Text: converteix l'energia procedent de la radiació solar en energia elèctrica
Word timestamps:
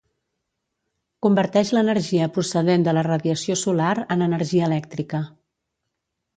converteix 1.25 1.73
l'energia 1.77 2.31
procedent 2.39 2.87
de 2.89 2.95
la 3.01 3.05
radiació 3.11 3.61
solar 3.67 3.93
en 4.17 4.29
energia 4.31 4.67
elèctrica 4.73 5.25